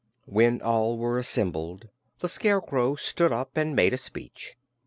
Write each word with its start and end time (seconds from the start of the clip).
When 0.25 0.63
all 0.63 0.97
were 0.97 1.19
assembled, 1.19 1.89
the 2.21 2.27
Scarecrow 2.27 2.95
stood 2.95 3.31
up 3.31 3.55
and 3.55 3.75
made 3.75 3.93
a 3.93 3.97
speech. 3.97 4.57